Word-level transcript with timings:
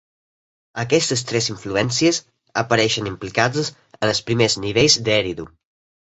Aquestes 0.83 1.21
tres 1.31 1.49
influències 1.55 2.19
apareixen 2.61 3.09
implicades 3.09 3.69
en 3.99 4.07
els 4.13 4.23
primers 4.31 4.57
nivells 4.65 4.97
d'Èridu. 5.09 5.47